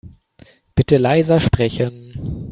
Bitte 0.73 0.97
leiser 0.97 1.39
sprechen. 1.39 2.39